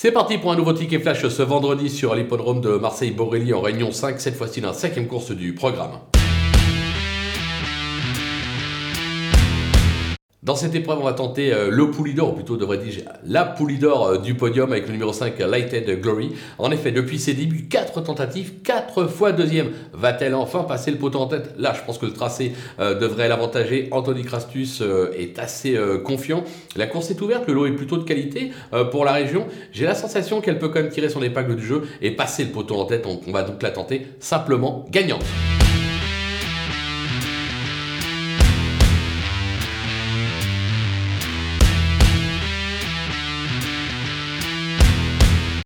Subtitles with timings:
[0.00, 3.90] C'est parti pour un nouveau ticket flash ce vendredi sur l'hippodrome de Marseille-Borelli en Réunion
[3.90, 5.98] 5, cette fois-ci la cinquième course du programme.
[10.48, 14.06] Dans cette épreuve, on va tenter euh, le Poulidor, ou plutôt devrait dire la Poulidor
[14.06, 16.32] euh, du podium avec le numéro 5 Lighted Glory.
[16.56, 19.72] En effet, depuis ses débuts, 4 tentatives, 4 fois deuxième.
[19.92, 21.52] Va-t-elle enfin passer le poteau en tête?
[21.58, 23.88] Là, je pense que le tracé euh, devrait l'avantager.
[23.90, 24.82] Anthony Crastus
[25.18, 26.44] est assez confiant.
[26.76, 28.52] La course est ouverte, le lot est plutôt de qualité
[28.90, 29.48] pour la région.
[29.72, 32.52] J'ai la sensation qu'elle peut quand même tirer son épingle du jeu et passer le
[32.52, 33.06] poteau en tête.
[33.06, 35.26] On va donc la tenter simplement gagnante.